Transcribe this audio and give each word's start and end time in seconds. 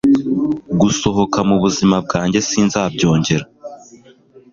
gusohoka 0.81 1.37
mubuzima 1.49 1.95
bwanjye 2.05 2.39
sinzabyongera 2.49 3.45